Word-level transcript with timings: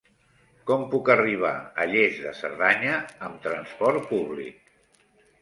Com 0.69 0.85
puc 0.93 1.11
arribar 1.15 1.51
a 1.83 1.87
Lles 1.91 2.17
de 2.23 2.33
Cerdanya 2.39 2.97
amb 3.29 3.39
trasport 3.45 4.11
públic? 4.17 4.75